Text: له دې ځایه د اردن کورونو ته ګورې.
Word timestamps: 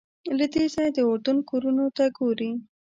له 0.37 0.45
دې 0.53 0.63
ځایه 0.73 0.91
د 0.95 0.97
اردن 1.09 1.37
کورونو 1.49 1.85
ته 1.97 2.05
ګورې. 2.17 2.51